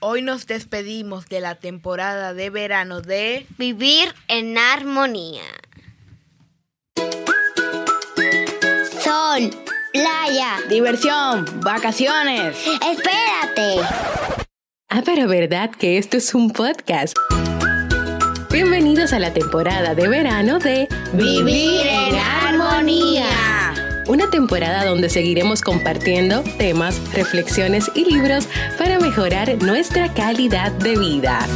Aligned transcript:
Hoy 0.00 0.22
nos 0.22 0.46
despedimos 0.46 1.26
de 1.26 1.40
la 1.40 1.56
temporada 1.56 2.32
de 2.32 2.50
verano 2.50 3.00
de 3.00 3.46
Vivir 3.58 4.14
en 4.28 4.56
armonía. 4.56 5.42
Sol, 9.02 9.50
playa. 9.92 10.58
diversión, 10.68 11.44
vacaciones. 11.62 12.56
Espérate. 12.74 13.80
Ah, 14.88 15.02
pero 15.04 15.26
verdad 15.26 15.70
que 15.70 15.98
esto 15.98 16.16
es 16.16 16.32
un 16.32 16.52
podcast. 16.52 17.16
Bienvenidos 18.52 19.12
a 19.12 19.18
la 19.18 19.32
temporada 19.32 19.96
de 19.96 20.06
verano 20.06 20.60
de 20.60 20.86
Vivir 21.12 21.80
en 21.84 22.14
armonía. 22.14 23.26
Una 24.08 24.30
temporada 24.30 24.84
donde 24.84 25.10
seguiremos 25.10 25.60
compartiendo 25.60 26.42
temas, 26.58 27.00
reflexiones 27.12 27.90
y 27.94 28.04
libros 28.04 28.48
para 28.78 28.98
mejorar 28.98 29.62
nuestra 29.62 30.12
calidad 30.14 30.72
de 30.72 30.96
vida. 30.96 31.46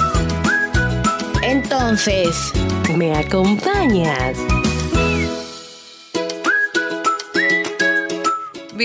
Entonces, 1.42 2.52
¿Me 2.96 3.16
acompañas? 3.16 4.36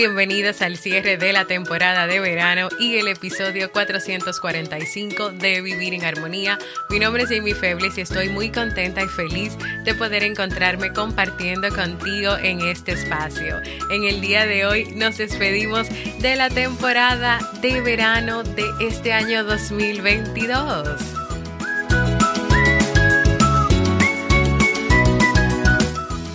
Bienvenidos 0.00 0.62
al 0.62 0.76
cierre 0.76 1.16
de 1.16 1.32
la 1.32 1.46
temporada 1.46 2.06
de 2.06 2.20
verano 2.20 2.68
y 2.78 2.98
el 2.98 3.08
episodio 3.08 3.72
445 3.72 5.30
de 5.30 5.60
Vivir 5.60 5.92
en 5.92 6.04
Armonía. 6.04 6.56
Mi 6.88 7.00
nombre 7.00 7.24
es 7.24 7.30
Jamie 7.30 7.56
Febles 7.56 7.98
y 7.98 8.02
estoy 8.02 8.28
muy 8.28 8.52
contenta 8.52 9.02
y 9.02 9.08
feliz 9.08 9.58
de 9.82 9.94
poder 9.96 10.22
encontrarme 10.22 10.92
compartiendo 10.92 11.68
contigo 11.70 12.36
en 12.40 12.60
este 12.60 12.92
espacio. 12.92 13.56
En 13.90 14.04
el 14.04 14.20
día 14.20 14.46
de 14.46 14.66
hoy 14.66 14.84
nos 14.94 15.18
despedimos 15.18 15.88
de 16.20 16.36
la 16.36 16.48
temporada 16.48 17.40
de 17.60 17.80
verano 17.80 18.44
de 18.44 18.66
este 18.80 19.12
año 19.12 19.42
2022. 19.42 20.96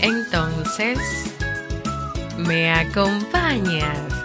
Entonces, 0.02 1.33
¿me 2.48 2.72
acompañas? 2.72 4.24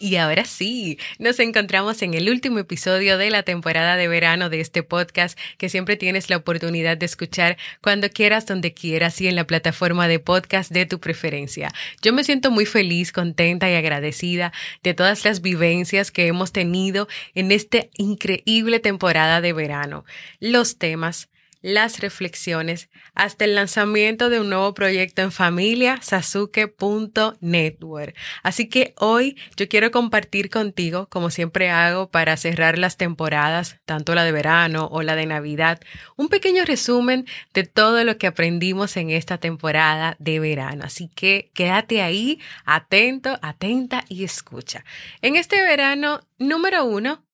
Y 0.00 0.16
ahora 0.16 0.44
sí, 0.44 0.98
nos 1.18 1.38
encontramos 1.38 2.00
en 2.00 2.14
el 2.14 2.30
último 2.30 2.58
episodio 2.58 3.18
de 3.18 3.30
la 3.30 3.42
temporada 3.42 3.96
de 3.96 4.08
verano 4.08 4.48
de 4.48 4.60
este 4.60 4.82
podcast 4.82 5.38
que 5.58 5.68
siempre 5.68 5.96
tienes 5.96 6.30
la 6.30 6.38
oportunidad 6.38 6.96
de 6.96 7.04
escuchar 7.04 7.58
cuando 7.82 8.08
quieras, 8.08 8.46
donde 8.46 8.72
quieras 8.72 9.20
y 9.20 9.28
en 9.28 9.36
la 9.36 9.46
plataforma 9.46 10.08
de 10.08 10.18
podcast 10.18 10.70
de 10.70 10.86
tu 10.86 10.98
preferencia. 10.98 11.72
Yo 12.00 12.14
me 12.14 12.24
siento 12.24 12.50
muy 12.50 12.64
feliz, 12.64 13.12
contenta 13.12 13.70
y 13.70 13.74
agradecida 13.74 14.52
de 14.82 14.94
todas 14.94 15.26
las 15.26 15.42
vivencias 15.42 16.10
que 16.10 16.26
hemos 16.26 16.52
tenido 16.52 17.06
en 17.34 17.52
esta 17.52 17.84
increíble 17.98 18.80
temporada 18.80 19.42
de 19.42 19.52
verano. 19.52 20.06
Los 20.40 20.78
temas, 20.78 21.28
las 21.60 22.00
reflexiones 22.00 22.88
hasta 23.14 23.44
el 23.44 23.54
lanzamiento 23.54 24.30
de 24.30 24.40
un 24.40 24.50
nuevo 24.50 24.74
proyecto 24.74 25.22
en 25.22 25.32
familia, 25.32 25.98
sasuke.network. 26.02 28.14
Así 28.42 28.68
que 28.68 28.94
hoy 28.96 29.36
yo 29.56 29.68
quiero 29.68 29.90
compartir 29.90 30.50
contigo, 30.50 31.08
como 31.08 31.30
siempre 31.30 31.70
hago 31.70 32.10
para 32.10 32.36
cerrar 32.36 32.78
las 32.78 32.96
temporadas, 32.96 33.80
tanto 33.84 34.14
la 34.14 34.24
de 34.24 34.32
verano 34.32 34.88
o 34.90 35.02
la 35.02 35.16
de 35.16 35.26
Navidad, 35.26 35.80
un 36.16 36.28
pequeño 36.28 36.64
resumen 36.64 37.26
de 37.54 37.64
todo 37.64 38.04
lo 38.04 38.18
que 38.18 38.26
aprendimos 38.26 38.96
en 38.96 39.10
esta 39.10 39.38
temporada 39.38 40.16
de 40.18 40.40
verano. 40.40 40.84
Así 40.84 41.10
que 41.14 41.50
quédate 41.54 42.02
ahí, 42.02 42.40
atento, 42.64 43.38
atenta 43.42 44.04
y 44.08 44.24
escucha. 44.24 44.84
En 45.22 45.36
este 45.36 45.62
verano, 45.62 46.20
número 46.38 46.84
uno, 46.84 47.24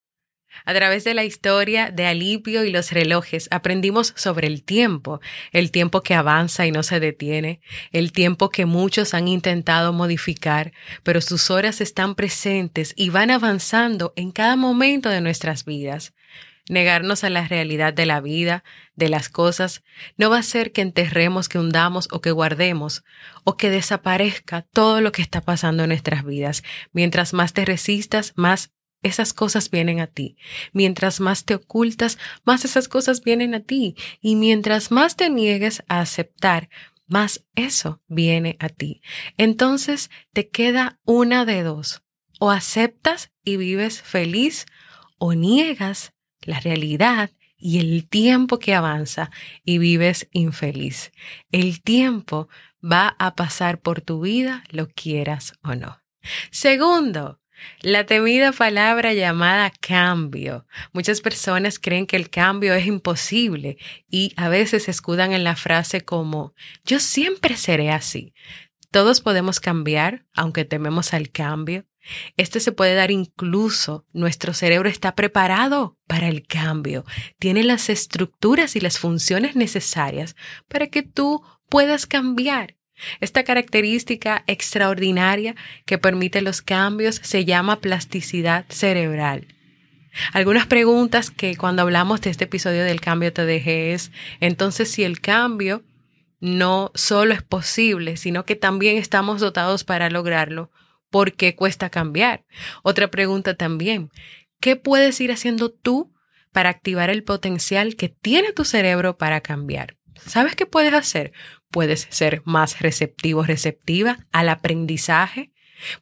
a 0.64 0.74
través 0.74 1.04
de 1.04 1.14
la 1.14 1.24
historia 1.24 1.90
de 1.90 2.06
Alipio 2.06 2.64
y 2.64 2.70
los 2.70 2.92
relojes 2.92 3.48
aprendimos 3.50 4.12
sobre 4.16 4.46
el 4.46 4.62
tiempo, 4.62 5.20
el 5.52 5.70
tiempo 5.70 6.02
que 6.02 6.14
avanza 6.14 6.66
y 6.66 6.70
no 6.70 6.82
se 6.82 7.00
detiene, 7.00 7.60
el 7.92 8.12
tiempo 8.12 8.50
que 8.50 8.66
muchos 8.66 9.14
han 9.14 9.28
intentado 9.28 9.92
modificar, 9.92 10.72
pero 11.02 11.20
sus 11.20 11.50
horas 11.50 11.80
están 11.80 12.14
presentes 12.14 12.92
y 12.96 13.10
van 13.10 13.30
avanzando 13.30 14.12
en 14.16 14.30
cada 14.30 14.56
momento 14.56 15.08
de 15.08 15.20
nuestras 15.20 15.64
vidas. 15.64 16.14
Negarnos 16.66 17.24
a 17.24 17.30
la 17.30 17.46
realidad 17.46 17.92
de 17.92 18.06
la 18.06 18.22
vida, 18.22 18.64
de 18.96 19.10
las 19.10 19.28
cosas, 19.28 19.82
no 20.16 20.30
va 20.30 20.38
a 20.38 20.42
ser 20.42 20.72
que 20.72 20.80
enterremos, 20.80 21.50
que 21.50 21.58
hundamos 21.58 22.08
o 22.10 22.22
que 22.22 22.30
guardemos, 22.30 23.04
o 23.44 23.58
que 23.58 23.68
desaparezca 23.68 24.62
todo 24.62 25.02
lo 25.02 25.12
que 25.12 25.20
está 25.20 25.42
pasando 25.42 25.82
en 25.82 25.90
nuestras 25.90 26.24
vidas. 26.24 26.62
Mientras 26.92 27.34
más 27.34 27.52
te 27.52 27.66
resistas, 27.66 28.32
más 28.36 28.70
esas 29.04 29.32
cosas 29.32 29.70
vienen 29.70 30.00
a 30.00 30.08
ti. 30.08 30.36
Mientras 30.72 31.20
más 31.20 31.44
te 31.44 31.54
ocultas, 31.54 32.18
más 32.44 32.64
esas 32.64 32.88
cosas 32.88 33.22
vienen 33.22 33.54
a 33.54 33.60
ti. 33.60 33.94
Y 34.20 34.34
mientras 34.34 34.90
más 34.90 35.14
te 35.14 35.30
niegues 35.30 35.84
a 35.88 36.00
aceptar, 36.00 36.68
más 37.06 37.44
eso 37.54 38.02
viene 38.08 38.56
a 38.58 38.68
ti. 38.68 39.02
Entonces 39.36 40.10
te 40.32 40.48
queda 40.48 40.98
una 41.04 41.44
de 41.44 41.62
dos. 41.62 42.02
O 42.40 42.50
aceptas 42.50 43.30
y 43.44 43.56
vives 43.56 44.02
feliz, 44.02 44.66
o 45.18 45.34
niegas 45.34 46.12
la 46.40 46.58
realidad 46.60 47.30
y 47.56 47.78
el 47.78 48.08
tiempo 48.08 48.58
que 48.58 48.74
avanza 48.74 49.30
y 49.64 49.78
vives 49.78 50.28
infeliz. 50.32 51.12
El 51.50 51.80
tiempo 51.82 52.48
va 52.82 53.16
a 53.18 53.34
pasar 53.34 53.80
por 53.80 54.00
tu 54.00 54.20
vida, 54.20 54.64
lo 54.70 54.88
quieras 54.88 55.54
o 55.62 55.74
no. 55.74 56.00
Segundo, 56.50 57.40
la 57.80 58.04
temida 58.06 58.52
palabra 58.52 59.12
llamada 59.14 59.70
cambio. 59.80 60.66
Muchas 60.92 61.20
personas 61.20 61.78
creen 61.78 62.06
que 62.06 62.16
el 62.16 62.30
cambio 62.30 62.74
es 62.74 62.86
imposible 62.86 63.78
y 64.08 64.32
a 64.36 64.48
veces 64.48 64.84
se 64.84 64.90
escudan 64.90 65.32
en 65.32 65.44
la 65.44 65.56
frase 65.56 66.02
como 66.02 66.54
yo 66.84 67.00
siempre 67.00 67.56
seré 67.56 67.90
así. 67.90 68.34
Todos 68.90 69.20
podemos 69.20 69.58
cambiar, 69.58 70.24
aunque 70.34 70.64
tememos 70.64 71.14
al 71.14 71.30
cambio. 71.30 71.84
Este 72.36 72.60
se 72.60 72.70
puede 72.70 72.94
dar 72.94 73.10
incluso, 73.10 74.06
nuestro 74.12 74.52
cerebro 74.54 74.88
está 74.88 75.14
preparado 75.14 75.98
para 76.06 76.28
el 76.28 76.46
cambio, 76.46 77.04
tiene 77.38 77.64
las 77.64 77.88
estructuras 77.88 78.76
y 78.76 78.80
las 78.80 78.98
funciones 78.98 79.56
necesarias 79.56 80.36
para 80.68 80.86
que 80.88 81.02
tú 81.02 81.42
puedas 81.68 82.06
cambiar. 82.06 82.76
Esta 83.20 83.44
característica 83.44 84.44
extraordinaria 84.46 85.54
que 85.86 85.98
permite 85.98 86.42
los 86.42 86.62
cambios 86.62 87.20
se 87.22 87.44
llama 87.44 87.80
plasticidad 87.80 88.66
cerebral. 88.68 89.46
Algunas 90.32 90.66
preguntas 90.66 91.30
que 91.30 91.56
cuando 91.56 91.82
hablamos 91.82 92.20
de 92.20 92.30
este 92.30 92.44
episodio 92.44 92.84
del 92.84 93.00
cambio 93.00 93.32
te 93.32 93.44
dejé 93.44 93.94
es, 93.94 94.12
entonces 94.40 94.90
si 94.90 95.02
el 95.02 95.20
cambio 95.20 95.82
no 96.40 96.92
solo 96.94 97.34
es 97.34 97.42
posible, 97.42 98.16
sino 98.16 98.44
que 98.44 98.54
también 98.54 98.96
estamos 98.96 99.40
dotados 99.40 99.82
para 99.82 100.10
lograrlo, 100.10 100.70
¿por 101.10 101.32
qué 101.32 101.56
cuesta 101.56 101.90
cambiar? 101.90 102.44
Otra 102.82 103.08
pregunta 103.10 103.54
también, 103.54 104.10
¿qué 104.60 104.76
puedes 104.76 105.20
ir 105.20 105.32
haciendo 105.32 105.70
tú 105.70 106.12
para 106.52 106.70
activar 106.70 107.10
el 107.10 107.24
potencial 107.24 107.96
que 107.96 108.08
tiene 108.08 108.52
tu 108.52 108.64
cerebro 108.64 109.16
para 109.16 109.40
cambiar? 109.40 109.96
¿Sabes 110.14 110.54
qué 110.54 110.66
puedes 110.66 110.94
hacer? 110.94 111.32
Puedes 111.70 112.06
ser 112.10 112.42
más 112.44 112.80
receptivo, 112.80 113.42
receptiva 113.42 114.26
al 114.32 114.48
aprendizaje. 114.48 115.52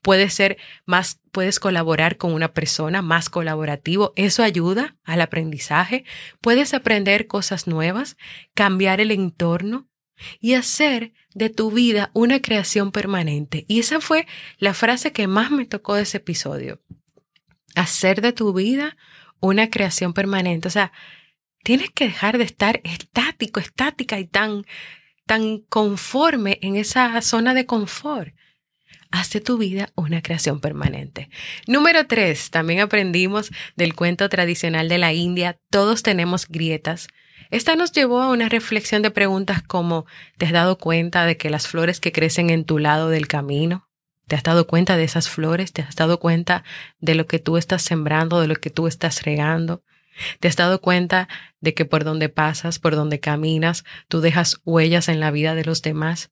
Puedes 0.03 0.35
ser 0.35 0.59
más, 0.85 1.21
puedes 1.33 1.59
colaborar 1.59 2.17
con 2.17 2.33
una 2.33 2.53
persona 2.53 3.03
más 3.03 3.31
colaborativo. 3.31 4.13
Eso 4.17 4.43
ayuda 4.43 4.97
al 5.05 5.21
aprendizaje. 5.21 6.05
Puedes 6.41 6.75
aprender 6.75 7.27
cosas 7.27 7.67
nuevas, 7.67 8.17
cambiar 8.55 9.01
el 9.01 9.11
entorno 9.11 9.89
y 10.41 10.55
hacer 10.55 11.13
de 11.35 11.51
tu 11.51 11.71
vida 11.71 12.11
una 12.15 12.41
creación 12.41 12.93
permanente. 12.93 13.65
Y 13.69 13.81
esa 13.81 14.01
fue 14.01 14.27
la 14.59 14.75
frase 14.75 15.13
que 15.13 15.27
más 15.27 15.51
me 15.51 15.65
tocó 15.65 15.95
de 15.95 16.03
ese 16.03 16.19
episodio. 16.19 16.81
Hacer 17.75 18.21
de 18.21 18.33
tu 18.33 18.53
vida 18.53 18.97
una 19.41 19.71
creación 19.71 20.13
permanente. 20.13 20.69
O 20.69 20.71
sea, 20.71 20.93
Tienes 21.63 21.91
que 21.91 22.07
dejar 22.07 22.39
de 22.39 22.45
estar 22.45 22.81
estático, 22.85 23.61
estática 23.61 24.19
y 24.19 24.27
tan, 24.27 24.65
tan 25.27 25.59
conforme 25.59 26.59
en 26.63 26.77
esa 26.77 27.21
zona 27.23 27.55
de 27.55 27.67
confort. 27.67 28.35
Haz 29.13 29.31
de 29.31 29.41
tu 29.41 29.59
vida 29.59 29.91
una 29.95 30.23
creación 30.23 30.61
permanente. 30.61 31.29
Número 31.67 32.07
tres, 32.07 32.51
también 32.51 32.81
aprendimos 32.81 33.51
del 33.77 33.95
cuento 33.95 34.29
tradicional 34.29 34.89
de 34.89 34.99
la 34.99 35.13
India, 35.13 35.59
todos 35.71 36.03
tenemos 36.03 36.49
grietas. 36.49 37.09
Esta 37.51 37.77
nos 37.77 37.93
llevó 37.93 38.23
a 38.23 38.31
una 38.31 38.49
reflexión 38.49 39.03
de 39.03 39.11
preguntas 39.11 39.63
como, 39.63 40.07
¿te 40.39 40.47
has 40.47 40.53
dado 40.53 40.79
cuenta 40.79 41.27
de 41.27 41.37
que 41.37 41.51
las 41.51 41.69
flores 41.69 42.01
que 42.01 42.11
crecen 42.11 42.49
en 42.49 42.65
tu 42.65 42.79
lado 42.79 43.11
del 43.11 43.29
camino? 43.29 43.89
¿Te 44.27 44.37
has 44.37 44.43
dado 44.43 44.67
cuenta 44.67 44.97
de 44.97 45.05
esas 45.05 45.29
flores? 45.29 45.75
¿Te 45.75 45.83
has 45.83 45.95
dado 45.95 46.19
cuenta 46.19 46.65
de 46.99 47.15
lo 47.15 47.27
que 47.27 47.39
tú 47.39 47.59
estás 47.59 47.83
sembrando, 47.83 48.41
de 48.41 48.49
lo 48.49 48.55
que 48.57 48.71
tú 48.71 48.87
estás 48.87 49.23
regando? 49.25 49.83
¿Te 50.41 50.49
has 50.49 50.57
dado 50.57 50.81
cuenta 50.81 51.29
de 51.61 51.75
que 51.75 51.85
por 51.85 52.05
donde 52.05 52.29
pasas, 52.29 52.79
por 52.79 52.97
donde 52.97 53.21
caminas, 53.21 53.85
tú 54.09 54.21
dejas 54.21 54.61
huellas 54.65 55.09
en 55.09 55.21
la 55.21 55.31
vida 55.31 55.55
de 55.55 55.65
los 55.65 55.83
demás? 55.83 56.31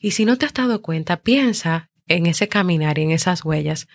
Y 0.00 0.12
si 0.12 0.24
no 0.24 0.38
te 0.38 0.46
has 0.46 0.54
dado 0.54 0.82
cuenta, 0.82 1.18
piensa 1.18 1.90
en 2.06 2.26
ese 2.26 2.48
caminar 2.48 2.98
y 2.98 3.02
en 3.02 3.10
esas 3.10 3.44
huellas 3.44 3.88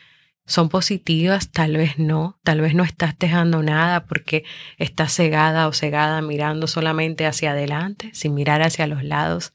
son 0.46 0.70
positivas, 0.70 1.52
tal 1.52 1.78
vez 1.78 2.00
no, 2.00 2.40
tal 2.44 2.62
vez 2.62 2.74
no 2.74 2.84
estás 2.84 3.18
dejando 3.20 3.62
nada 3.62 4.06
porque 4.06 4.46
estás 4.78 5.14
cegada 5.14 5.68
o 5.68 5.74
cegada 5.74 6.22
mirando 6.24 6.66
solamente 6.66 7.28
hacia 7.28 7.52
adelante, 7.52 8.10
sin 8.14 8.34
mirar 8.34 8.64
hacia 8.64 8.88
los 8.88 9.04
lados. 9.04 9.54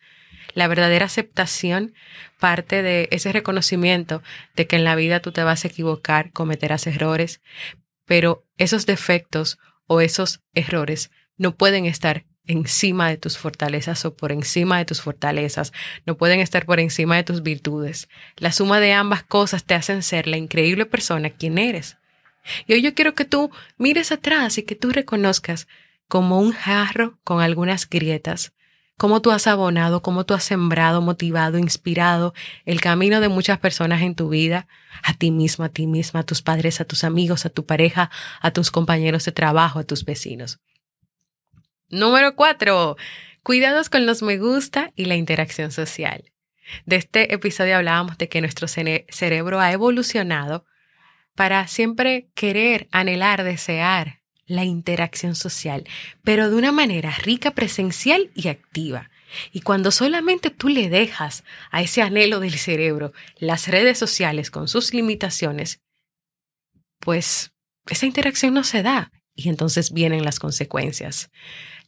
La 0.54 0.68
verdadera 0.68 1.06
aceptación 1.06 1.94
parte 2.38 2.82
de 2.82 3.08
ese 3.10 3.32
reconocimiento 3.32 4.22
de 4.54 4.68
que 4.68 4.76
en 4.76 4.84
la 4.84 4.94
vida 4.94 5.18
tú 5.18 5.32
te 5.32 5.42
vas 5.42 5.64
a 5.64 5.68
equivocar, 5.68 6.30
cometerás 6.30 6.86
errores, 6.86 7.40
pero 8.04 8.46
esos 8.56 8.86
defectos 8.86 9.58
o 9.86 10.00
esos 10.00 10.40
errores 10.54 11.10
no 11.36 11.56
pueden 11.56 11.86
estar 11.86 12.24
encima 12.46 13.08
de 13.08 13.16
tus 13.16 13.38
fortalezas 13.38 14.04
o 14.04 14.16
por 14.16 14.32
encima 14.32 14.78
de 14.78 14.84
tus 14.84 15.00
fortalezas, 15.00 15.72
no 16.06 16.16
pueden 16.16 16.40
estar 16.40 16.66
por 16.66 16.80
encima 16.80 17.16
de 17.16 17.24
tus 17.24 17.42
virtudes. 17.42 18.08
La 18.36 18.52
suma 18.52 18.80
de 18.80 18.92
ambas 18.92 19.22
cosas 19.22 19.64
te 19.64 19.74
hacen 19.74 20.02
ser 20.02 20.26
la 20.26 20.36
increíble 20.36 20.86
persona 20.86 21.30
quien 21.30 21.58
eres. 21.58 21.96
Y 22.66 22.74
hoy 22.74 22.82
yo 22.82 22.94
quiero 22.94 23.14
que 23.14 23.24
tú 23.24 23.50
mires 23.78 24.12
atrás 24.12 24.58
y 24.58 24.62
que 24.62 24.76
tú 24.76 24.90
reconozcas 24.90 25.66
como 26.08 26.38
un 26.38 26.52
jarro 26.52 27.18
con 27.24 27.40
algunas 27.40 27.88
grietas, 27.88 28.52
cómo 28.96 29.20
tú 29.20 29.30
has 29.30 29.46
abonado, 29.46 30.02
cómo 30.02 30.24
tú 30.24 30.34
has 30.34 30.44
sembrado, 30.44 31.00
motivado, 31.00 31.58
inspirado 31.58 32.34
el 32.64 32.80
camino 32.80 33.20
de 33.20 33.28
muchas 33.28 33.58
personas 33.58 34.02
en 34.02 34.14
tu 34.14 34.28
vida, 34.28 34.68
a 35.02 35.14
ti 35.14 35.30
mismo, 35.30 35.64
a 35.64 35.68
ti 35.68 35.86
misma, 35.86 36.20
a 36.20 36.24
tus 36.24 36.42
padres, 36.42 36.80
a 36.80 36.84
tus 36.84 37.04
amigos, 37.04 37.44
a 37.46 37.50
tu 37.50 37.66
pareja, 37.66 38.10
a 38.40 38.52
tus 38.52 38.70
compañeros 38.70 39.24
de 39.24 39.32
trabajo, 39.32 39.78
a 39.78 39.84
tus 39.84 40.04
vecinos. 40.04 40.60
Número 41.88 42.34
cuatro, 42.34 42.96
cuidados 43.42 43.90
con 43.90 44.06
los 44.06 44.22
me 44.22 44.38
gusta 44.38 44.92
y 44.96 45.04
la 45.06 45.16
interacción 45.16 45.70
social. 45.70 46.32
De 46.86 46.96
este 46.96 47.34
episodio 47.34 47.76
hablábamos 47.76 48.16
de 48.16 48.28
que 48.28 48.40
nuestro 48.40 48.68
cerebro 48.68 49.60
ha 49.60 49.70
evolucionado 49.72 50.64
para 51.34 51.66
siempre 51.66 52.30
querer, 52.34 52.88
anhelar, 52.90 53.44
desear 53.44 54.23
la 54.46 54.64
interacción 54.64 55.34
social, 55.34 55.84
pero 56.22 56.50
de 56.50 56.56
una 56.56 56.72
manera 56.72 57.10
rica, 57.10 57.52
presencial 57.52 58.30
y 58.34 58.48
activa. 58.48 59.10
Y 59.52 59.62
cuando 59.62 59.90
solamente 59.90 60.50
tú 60.50 60.68
le 60.68 60.88
dejas 60.88 61.44
a 61.70 61.82
ese 61.82 62.02
anhelo 62.02 62.40
del 62.40 62.58
cerebro 62.58 63.12
las 63.38 63.68
redes 63.68 63.98
sociales 63.98 64.50
con 64.50 64.68
sus 64.68 64.94
limitaciones, 64.94 65.80
pues 67.00 67.52
esa 67.88 68.06
interacción 68.06 68.54
no 68.54 68.64
se 68.64 68.82
da 68.82 69.10
y 69.34 69.48
entonces 69.48 69.92
vienen 69.92 70.24
las 70.24 70.38
consecuencias 70.38 71.30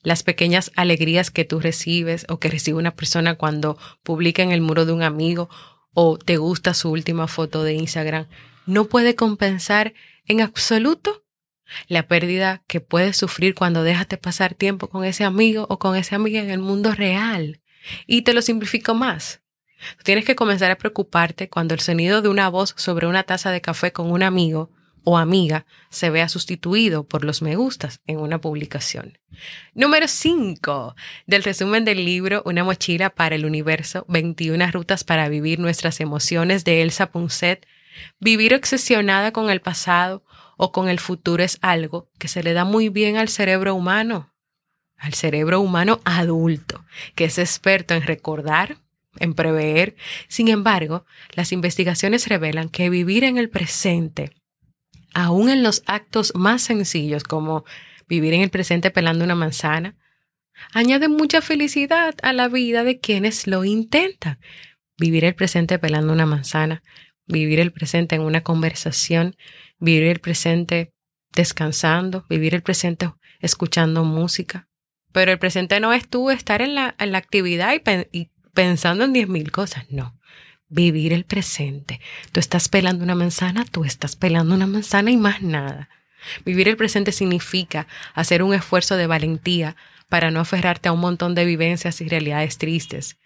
las 0.07 0.23
pequeñas 0.23 0.71
alegrías 0.77 1.33
que 1.33 1.45
tú 1.45 1.59
recibes 1.59 2.27
o 2.29 2.39
que 2.39 2.49
recibe 2.49 2.79
una 2.79 2.95
persona 2.95 3.35
cuando 3.35 3.77
publica 4.05 4.41
en 4.45 4.53
el 4.53 4.61
muro 4.61 4.87
de 4.87 4.93
un 4.93 5.03
amigo 5.03 5.51
o 5.95 6.17
te 6.17 6.37
gusta 6.37 6.75
su 6.75 6.93
última 6.93 7.27
foto 7.27 7.65
de 7.65 7.75
Instagram, 7.75 8.29
no 8.67 8.85
puede 8.85 9.17
compensar 9.17 9.95
en 10.27 10.43
absoluto 10.43 11.25
la 11.89 12.07
pérdida 12.07 12.63
que 12.67 12.81
puedes 12.81 13.17
sufrir 13.17 13.55
cuando 13.55 13.83
dejas 13.83 14.09
de 14.09 14.19
pasar 14.19 14.55
tiempo 14.55 14.89
con 14.89 15.05
ese 15.05 15.25
amigo 15.25 15.67
o 15.69 15.79
con 15.79 15.97
esa 15.97 16.17
amiga 16.17 16.41
en 16.41 16.51
el 16.51 16.61
mundo 16.61 16.93
real. 16.93 17.61
Y 18.07 18.23
te 18.23 18.35
lo 18.35 18.43
simplifico 18.43 18.95
más. 18.95 19.41
tienes 20.03 20.25
que 20.25 20.37
comenzar 20.37 20.71
a 20.71 20.79
preocuparte 20.79 21.49
cuando 21.49 21.75
el 21.75 21.81
sonido 21.81 22.23
de 22.23 22.29
una 22.29 22.49
voz 22.49 22.75
sobre 22.77 23.07
una 23.07 23.25
taza 23.25 23.51
de 23.51 23.61
café 23.61 23.93
con 23.93 24.11
un 24.11 24.23
amigo 24.23 24.71
o 25.09 25.19
amiga 25.19 25.67
se 25.89 26.11
vea 26.11 26.29
sustituido 26.29 27.07
por 27.07 27.25
los 27.25 27.41
me 27.41 27.55
gustas 27.55 28.01
en 28.09 28.19
una 28.19 28.41
publicación. 28.41 29.19
Número 29.73 30.09
5 30.09 30.97
del 31.27 31.45
resumen 31.45 31.85
del 31.85 32.05
libro 32.05 32.43
Una 32.45 32.65
mochila 32.65 33.11
para 33.11 33.37
el 33.37 33.47
universo, 33.47 34.05
21 34.09 34.69
rutas 34.73 35.05
para 35.05 35.29
vivir 35.29 35.61
nuestras 35.61 36.01
emociones 36.01 36.65
de 36.65 36.83
Elsa 36.83 37.13
Punset. 37.13 37.67
Vivir 38.19 38.53
obsesionada 38.53 39.33
con 39.33 39.49
el 39.49 39.61
pasado 39.61 40.25
o 40.57 40.73
con 40.73 40.89
el 40.89 41.01
futuro 41.01 41.43
es 41.43 41.59
algo 41.63 42.09
que 42.19 42.29
se 42.29 42.43
le 42.43 42.53
da 42.53 42.65
muy 42.65 42.89
bien 42.89 43.17
al 43.17 43.29
cerebro 43.29 43.75
humano, 43.75 44.33
al 44.97 45.15
cerebro 45.15 45.61
humano 45.61 46.01
adulto, 46.05 46.85
que 47.15 47.25
es 47.25 47.39
experto 47.39 47.95
en 47.95 48.03
recordar, 48.03 48.79
en 49.19 49.35
prever. 49.35 49.97
Sin 50.29 50.49
embargo, 50.49 51.05
las 51.33 51.53
investigaciones 51.53 52.29
revelan 52.29 52.69
que 52.69 52.91
vivir 52.91 53.25
en 53.25 53.39
el 53.39 53.51
presente 53.51 54.33
aún 55.17 55.49
en 55.49 55.63
los 55.63 55.83
actos 55.87 56.33
más 56.35 56.61
sencillos 56.61 57.25
como 57.25 57.65
vivir 58.07 58.35
en 58.35 58.43
el 58.43 58.51
presente 58.51 58.91
pelando 58.91 59.25
una 59.25 59.35
manzana, 59.35 59.97
añade 60.75 61.09
mucha 61.09 61.41
felicidad 61.41 62.15
a 62.23 62.35
la 62.35 62.49
vida 62.49 62.85
de 62.85 63.01
quienes 63.01 63.47
lo 63.47 63.65
intentan. 63.65 64.39
Vivir 64.99 65.25
el 65.25 65.35
presente 65.35 65.79
pelando 65.79 66.13
una 66.13 66.27
manzana, 66.27 66.83
vivir 67.27 67.61
el 67.61 67.73
presente 67.73 68.15
en 68.15 68.21
una 68.21 68.43
conversación, 68.43 69.37
vivir 69.79 70.05
el 70.05 70.21
presente 70.21 70.93
descansando, 71.33 72.25
vivir 72.29 72.55
el 72.55 72.63
presente 72.63 73.13
escuchando 73.41 74.05
música. 74.05 74.69
Pero 75.13 75.33
el 75.33 75.39
presente 75.39 75.81
no 75.81 75.93
es 75.93 76.09
tú 76.09 76.31
estar 76.31 76.63
en 76.63 76.75
la, 76.75 76.95
actividad 76.99 77.75
y, 77.75 78.19
y 78.19 78.31
pensando 78.55 79.05
en 79.05 79.13
diez 79.13 79.29
mil 79.29 79.51
cosas, 79.51 79.87
no 79.91 80.17
vivir 80.69 81.13
el 81.13 81.25
presente. 81.25 82.01
Tú 82.33 82.41
estás 82.41 82.69
pelando 82.69 83.05
una 83.05 83.15
manzana, 83.15 83.65
tú 83.65 83.85
estás 83.85 84.17
pelando 84.17 84.55
una 84.55 84.67
manzana 84.67 85.11
y 85.11 85.17
más 85.17 85.43
nada. 85.43 85.89
Vivir 86.45 86.69
el 86.69 86.77
presente 86.77 87.13
significa 87.13 87.87
hacer 88.15 88.43
un 88.43 88.55
esfuerzo 88.55 88.97
de 88.97 89.07
valentía 89.07 89.77
para 90.09 90.31
no 90.31 90.41
aferrarte 90.41 90.89
a 90.89 90.93
un 90.93 91.01
montón 91.01 91.35
de 91.35 91.45
vivencias 91.45 92.01
y 92.01 92.09
realidades 92.09 92.59
tristes. 92.59 93.17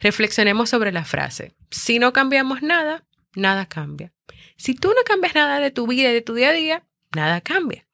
Reflexionemos 0.00 0.70
sobre 0.70 0.92
la 0.92 1.04
frase, 1.04 1.54
si 1.70 1.98
no 1.98 2.12
cambiamos 2.12 2.62
nada, 2.62 3.04
nada 3.34 3.66
cambia. 3.66 4.12
Si 4.56 4.74
tú 4.74 4.88
no 4.88 5.02
cambias 5.04 5.34
nada 5.34 5.60
de 5.60 5.70
tu 5.70 5.86
vida 5.86 6.10
y 6.10 6.14
de 6.14 6.22
tu 6.22 6.34
día 6.34 6.50
a 6.50 6.52
día, 6.52 6.86
nada 7.14 7.40
cambia. 7.40 7.86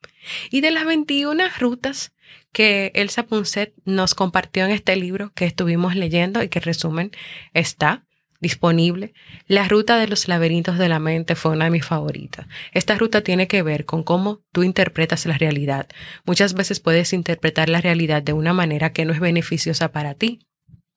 Y 0.49 0.61
de 0.61 0.71
las 0.71 0.85
21 0.85 1.43
rutas 1.59 2.13
que 2.51 2.91
Elsa 2.95 3.23
Punset 3.23 3.73
nos 3.85 4.15
compartió 4.15 4.65
en 4.65 4.71
este 4.71 4.95
libro 4.95 5.31
que 5.35 5.45
estuvimos 5.45 5.95
leyendo 5.95 6.41
y 6.41 6.49
que 6.49 6.59
resumen 6.59 7.11
está 7.53 8.05
disponible, 8.39 9.13
la 9.47 9.67
ruta 9.67 9.97
de 9.97 10.07
los 10.07 10.27
laberintos 10.27 10.77
de 10.77 10.89
la 10.89 10.99
mente 10.99 11.35
fue 11.35 11.51
una 11.51 11.65
de 11.65 11.71
mis 11.71 11.85
favoritas. 11.85 12.47
Esta 12.73 12.95
ruta 12.95 13.21
tiene 13.21 13.47
que 13.47 13.63
ver 13.63 13.85
con 13.85 14.03
cómo 14.03 14.41
tú 14.51 14.63
interpretas 14.63 15.25
la 15.25 15.37
realidad. 15.37 15.87
Muchas 16.25 16.53
veces 16.53 16.79
puedes 16.79 17.13
interpretar 17.13 17.69
la 17.69 17.81
realidad 17.81 18.21
de 18.21 18.33
una 18.33 18.53
manera 18.53 18.91
que 18.93 19.05
no 19.05 19.13
es 19.13 19.19
beneficiosa 19.19 19.91
para 19.91 20.13
ti. 20.13 20.39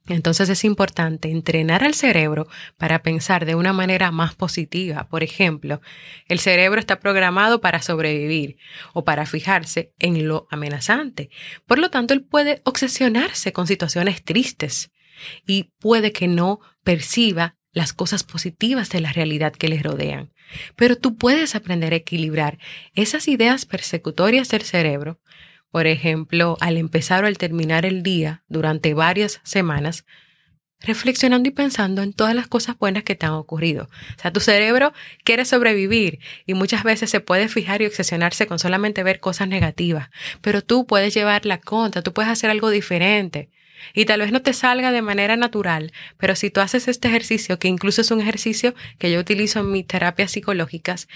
Entonces 0.08 0.48
es 0.48 0.64
importante 0.64 1.30
entrenar 1.30 1.84
al 1.84 1.94
cerebro 1.94 2.48
para 2.76 3.02
pensar 3.02 3.44
de 3.44 3.54
una 3.54 3.72
manera 3.72 4.10
más 4.10 4.34
positiva. 4.34 5.08
Por 5.08 5.22
ejemplo, 5.22 5.80
el 6.28 6.38
cerebro 6.38 6.80
está 6.80 6.98
programado 6.98 7.60
para 7.60 7.82
sobrevivir 7.82 8.56
o 8.94 9.04
para 9.04 9.26
fijarse 9.26 9.92
en 9.98 10.26
lo 10.26 10.46
amenazante. 10.50 11.30
Por 11.66 11.78
lo 11.78 11.90
tanto, 11.90 12.14
él 12.14 12.24
puede 12.24 12.62
obsesionarse 12.64 13.52
con 13.52 13.66
situaciones 13.66 14.24
tristes 14.24 14.90
y 15.46 15.70
puede 15.78 16.12
que 16.12 16.28
no 16.28 16.60
perciba 16.84 17.56
las 17.72 17.92
cosas 17.92 18.24
positivas 18.24 18.88
de 18.90 19.00
la 19.00 19.12
realidad 19.12 19.52
que 19.52 19.68
les 19.68 19.82
rodean. 19.82 20.32
Pero 20.74 20.96
tú 20.96 21.16
puedes 21.16 21.54
aprender 21.54 21.92
a 21.92 21.96
equilibrar 21.96 22.58
esas 22.94 23.28
ideas 23.28 23.66
persecutorias 23.66 24.48
del 24.48 24.62
cerebro, 24.62 25.20
por 25.70 25.86
ejemplo, 25.86 26.56
al 26.60 26.76
empezar 26.76 27.24
o 27.24 27.26
al 27.26 27.38
terminar 27.38 27.84
el 27.84 28.02
día 28.02 28.42
durante 28.48 28.94
varias 28.94 29.40
semanas, 29.44 30.04
reflexionando 30.80 31.48
y 31.48 31.52
pensando 31.52 32.02
en 32.02 32.12
todas 32.12 32.34
las 32.34 32.46
cosas 32.46 32.78
buenas 32.78 33.02
que 33.02 33.16
te 33.16 33.26
han 33.26 33.32
ocurrido. 33.32 33.84
O 34.16 34.20
sea, 34.20 34.32
tu 34.32 34.40
cerebro 34.40 34.92
quiere 35.24 35.44
sobrevivir 35.44 36.20
y 36.46 36.54
muchas 36.54 36.84
veces 36.84 37.10
se 37.10 37.20
puede 37.20 37.48
fijar 37.48 37.82
y 37.82 37.86
obsesionarse 37.86 38.46
con 38.46 38.58
solamente 38.58 39.02
ver 39.02 39.20
cosas 39.20 39.48
negativas, 39.48 40.10
pero 40.40 40.62
tú 40.62 40.86
puedes 40.86 41.14
llevar 41.14 41.46
la 41.46 41.58
contra, 41.58 42.02
tú 42.02 42.12
puedes 42.12 42.30
hacer 42.30 42.50
algo 42.50 42.70
diferente. 42.70 43.50
Y 43.94 44.06
tal 44.06 44.20
vez 44.20 44.32
no 44.32 44.42
te 44.42 44.52
salga 44.52 44.90
de 44.90 45.02
manera 45.02 45.36
natural, 45.36 45.92
pero 46.16 46.34
si 46.34 46.50
tú 46.50 46.60
haces 46.60 46.88
este 46.88 47.08
ejercicio, 47.08 47.60
que 47.60 47.68
incluso 47.68 48.00
es 48.00 48.10
un 48.10 48.20
ejercicio 48.20 48.74
que 48.98 49.10
yo 49.12 49.20
utilizo 49.20 49.60
en 49.60 49.70
mis 49.70 49.86
terapias 49.86 50.32
psicológicas, 50.32 51.08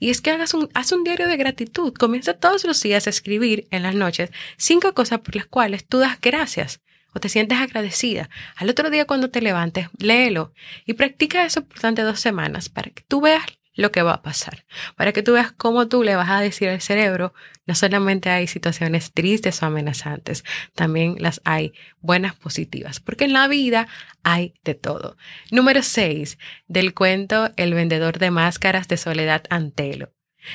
y 0.00 0.10
es 0.10 0.20
que 0.20 0.30
hagas 0.30 0.54
un, 0.54 0.68
haz 0.74 0.90
un 0.90 1.04
diario 1.04 1.28
de 1.28 1.36
gratitud. 1.36 1.92
Comienza 1.92 2.34
todos 2.34 2.64
los 2.64 2.82
días 2.82 3.06
a 3.06 3.10
escribir 3.10 3.68
en 3.70 3.84
las 3.84 3.94
noches 3.94 4.30
cinco 4.56 4.94
cosas 4.94 5.20
por 5.20 5.36
las 5.36 5.46
cuales 5.46 5.86
tú 5.86 5.98
das 5.98 6.20
gracias 6.20 6.80
o 7.12 7.20
te 7.20 7.28
sientes 7.28 7.58
agradecida. 7.58 8.30
Al 8.56 8.70
otro 8.70 8.90
día 8.90 9.04
cuando 9.04 9.30
te 9.30 9.42
levantes, 9.42 9.88
léelo 9.98 10.52
y 10.86 10.94
practica 10.94 11.44
eso 11.44 11.66
durante 11.74 12.02
dos 12.02 12.18
semanas 12.18 12.68
para 12.68 12.90
que 12.90 13.04
tú 13.06 13.20
veas 13.20 13.44
lo 13.74 13.92
que 13.92 14.02
va 14.02 14.14
a 14.14 14.22
pasar, 14.22 14.64
para 14.96 15.12
que 15.12 15.22
tú 15.22 15.32
veas 15.32 15.52
cómo 15.52 15.88
tú 15.88 16.02
le 16.02 16.16
vas 16.16 16.28
a 16.28 16.40
decir 16.40 16.68
al 16.68 16.80
cerebro, 16.80 17.32
no 17.66 17.74
solamente 17.74 18.30
hay 18.30 18.46
situaciones 18.46 19.12
tristes 19.12 19.62
o 19.62 19.66
amenazantes, 19.66 20.44
también 20.74 21.16
las 21.18 21.40
hay 21.44 21.72
buenas 22.00 22.34
positivas, 22.34 23.00
porque 23.00 23.24
en 23.24 23.32
la 23.32 23.48
vida 23.48 23.86
hay 24.22 24.54
de 24.64 24.74
todo. 24.74 25.16
Número 25.50 25.82
6 25.82 26.38
del 26.66 26.94
cuento 26.94 27.50
El 27.56 27.74
vendedor 27.74 28.18
de 28.18 28.30
máscaras 28.30 28.88
de 28.88 28.96
Soledad 28.96 29.44
Antelo. 29.50 30.12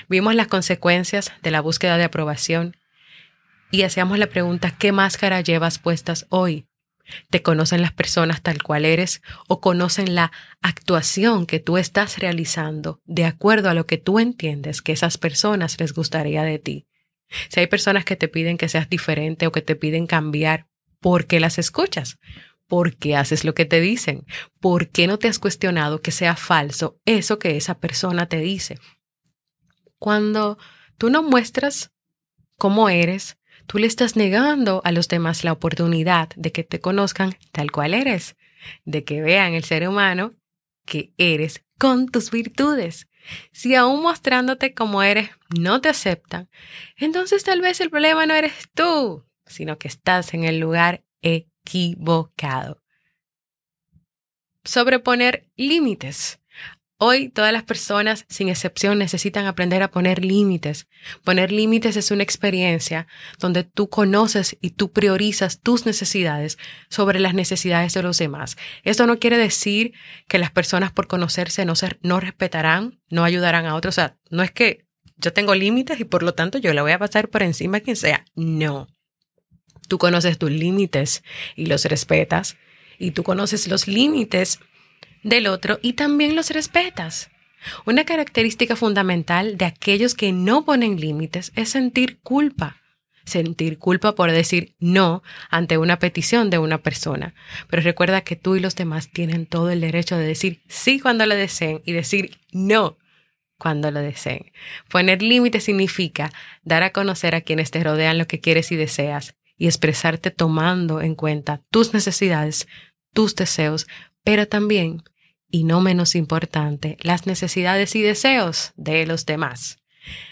Vimos 0.10 0.36
las 0.36 0.48
consecuencias 0.48 1.31
de 1.41 1.51
la 1.51 1.62
búsqueda 1.62 1.98
de 1.98 2.03
aprobación 2.03 2.75
y 3.72 3.84
hacíamos 3.84 4.19
la 4.19 4.27
pregunta, 4.27 4.72
¿qué 4.77 4.91
máscara 4.91 5.41
llevas 5.41 5.79
puestas 5.79 6.25
hoy? 6.29 6.67
Te 7.30 7.42
conocen 7.42 7.82
las 7.82 7.94
personas 7.94 8.42
tal 8.42 8.62
cual 8.64 8.86
eres 8.86 9.22
o 9.48 9.62
conocen 9.62 10.16
la 10.16 10.32
actuación 10.62 11.46
que 11.46 11.60
tú 11.60 11.78
estás 11.78 12.20
realizando 12.20 13.02
de 13.06 13.26
acuerdo 13.26 13.70
a 13.70 13.74
lo 13.74 13.86
que 13.86 13.98
tú 13.98 14.20
entiendes 14.20 14.82
que 14.82 14.92
esas 14.92 15.18
personas 15.18 15.80
les 15.80 15.94
gustaría 15.94 16.44
de 16.44 16.60
ti. 16.60 16.88
Si 17.50 17.60
hay 17.60 17.68
personas 17.68 18.06
que 18.06 18.16
te 18.16 18.28
piden 18.28 18.58
que 18.58 18.70
seas 18.70 18.90
diferente 18.90 19.48
o 19.48 19.52
que 19.52 19.62
te 19.62 19.76
piden 19.76 20.08
cambiar, 20.08 20.68
¿por 21.00 21.26
qué 21.26 21.40
las 21.40 21.58
escuchas? 21.58 22.18
¿Por 22.68 22.96
qué 22.96 23.16
haces 23.16 23.44
lo 23.44 23.54
que 23.54 23.66
te 23.66 23.80
dicen? 23.80 24.26
¿Por 24.60 24.90
qué 24.90 25.08
no 25.08 25.20
te 25.20 25.28
has 25.28 25.40
cuestionado 25.40 26.02
que 26.02 26.12
sea 26.12 26.36
falso 26.36 27.00
eso 27.06 27.38
que 27.38 27.58
esa 27.58 27.80
persona 27.80 28.28
te 28.28 28.38
dice? 28.38 28.80
Cuando 30.00 30.58
tú 30.98 31.10
no 31.10 31.22
muestras 31.22 31.92
cómo 32.58 32.90
eres, 32.90 33.38
tú 33.67 33.77
le 33.77 33.88
estás 33.88 34.15
negando 34.15 34.81
a 34.84 34.91
los 34.91 35.07
demás 35.07 35.43
la 35.43 35.51
oportunidad 35.51 36.29
de 36.36 36.51
que 36.51 36.63
te 36.63 36.79
conozcan 36.79 37.36
tal 37.51 37.72
cual 37.72 37.93
eres, 37.93 38.36
de 38.84 39.03
que 39.03 39.22
vean 39.22 39.53
el 39.53 39.63
ser 39.63 39.88
humano 39.88 40.34
que 40.86 41.13
eres 41.17 41.63
con 41.79 42.07
tus 42.07 42.31
virtudes. 42.31 43.07
Si 43.51 43.75
aún 43.75 44.01
mostrándote 44.03 44.74
como 44.74 45.01
eres 45.01 45.31
no 45.57 45.81
te 45.81 45.89
aceptan, 45.89 46.50
entonces 46.98 47.43
tal 47.43 47.62
vez 47.62 47.81
el 47.81 47.89
problema 47.89 48.25
no 48.25 48.36
eres 48.36 48.53
tú, 48.74 49.25
sino 49.48 49.77
que 49.77 49.88
estás 49.88 50.34
en 50.34 50.43
el 50.43 50.60
lugar 50.60 51.03
equivocado. 51.22 52.81
Sobreponer 54.63 55.48
límites. 55.55 56.39
Hoy 56.98 57.28
todas 57.28 57.52
las 57.52 57.64
personas, 57.64 58.25
sin 58.30 58.48
excepción, 58.48 58.98
necesitan 58.98 59.48
aprender 59.48 59.84
a 59.84 59.92
poner 59.92 60.24
límites. 60.24 60.88
Poner 61.25 61.52
límites 61.52 61.98
es 61.98 62.10
una 62.10 62.24
experiencia 62.24 63.06
donde 63.38 63.66
tú 63.66 63.90
conoces 63.90 64.56
y 64.62 64.70
tú 64.72 64.94
priorizas 64.94 65.60
tus 65.60 65.86
necesidades 65.86 66.58
sobre 66.90 67.20
las 67.20 67.34
necesidades 67.34 67.94
de 67.94 68.02
los 68.02 68.18
demás. 68.18 68.56
Esto 68.84 69.08
no 69.08 69.20
quiere 69.20 69.38
decir 69.38 69.92
que 70.30 70.40
las 70.40 70.52
personas 70.52 70.94
por 70.94 71.08
conocerse 71.08 71.66
no, 71.66 71.74
no 72.02 72.22
respetarán, 72.22 73.02
no 73.10 73.25
ayudarán 73.25 73.66
a 73.66 73.75
otros. 73.75 73.96
O 73.96 74.00
sea, 74.00 74.18
no 74.30 74.42
es 74.42 74.52
que 74.52 74.86
yo 75.18 75.34
tengo 75.34 75.54
límites 75.54 76.00
y 76.00 76.06
por 76.06 76.24
lo 76.24 76.34
tanto 76.34 76.60
yo 76.60 76.74
le 76.74 76.82
voy 76.82 76.94
a 76.94 77.00
pasar 77.00 77.28
por 77.28 77.44
encima 77.44 77.78
a 77.78 77.82
quien 77.82 77.98
sea. 77.98 78.24
No. 78.36 78.88
Tú 79.90 79.98
conoces 79.98 80.38
tus 80.38 80.50
límites 80.50 81.24
y 81.58 81.66
los 81.66 81.84
respetas. 81.84 82.56
Y 82.98 83.12
tú 83.12 83.24
conoces 83.24 83.68
los 83.68 83.90
límites 83.90 84.62
del 85.25 85.48
otro 85.48 85.79
y 85.82 85.94
también 85.94 86.36
los 86.36 86.51
respetas. 86.51 87.29
Una 87.86 88.05
característica 88.05 88.75
fundamental 88.75 89.58
de 89.58 89.65
aquellos 89.65 90.13
que 90.13 90.32
no 90.32 90.65
ponen 90.65 91.00
límites 91.00 91.51
es 91.55 91.70
sentir 91.70 92.20
culpa. 92.22 92.77
Sentir 93.25 93.79
culpa 93.79 94.13
por 94.13 94.32
decir 94.32 94.75
no 94.79 95.24
ante 95.50 95.79
una 95.79 95.98
petición 95.98 96.51
de 96.51 96.60
una 96.60 96.77
persona. 96.77 97.34
Pero 97.67 97.82
recuerda 97.82 98.22
que 98.22 98.36
tú 98.36 98.55
y 98.55 98.60
los 98.60 98.75
demás 98.75 99.10
tienen 99.10 99.48
todo 99.48 99.72
el 99.72 99.82
derecho 99.82 100.15
de 100.15 100.27
decir 100.27 100.62
sí 100.67 101.00
cuando 101.00 101.25
lo 101.25 101.36
deseen 101.36 101.82
y 101.86 101.94
decir 101.94 102.38
no 102.51 103.00
cuando 103.58 103.89
lo 103.89 104.01
deseen. 104.01 104.51
Poner 104.89 105.24
límites 105.24 105.63
significa 105.63 106.32
dar 106.63 106.84
a 106.84 106.91
conocer 106.91 107.34
a 107.34 107.41
quienes 107.41 107.72
te 107.72 107.84
rodean 107.84 108.20
lo 108.20 108.27
que 108.27 108.41
quieres 108.41 108.72
y 108.72 108.75
deseas 108.75 109.34
y 109.58 109.65
expresarte 109.65 110.29
tomando 110.29 111.01
en 111.01 111.15
cuenta 111.15 111.63
tus 111.72 111.96
necesidades, 111.96 112.67
tus 113.12 113.34
deseos, 113.36 113.88
pero 114.24 114.48
también 114.48 115.03
y 115.56 115.64
no 115.64 115.80
menos 115.80 116.16
importante, 116.16 116.98
las 117.00 117.28
necesidades 117.28 117.96
y 117.96 118.02
deseos 118.02 118.74
de 118.76 119.06
los 119.06 119.26
demás. 119.26 119.78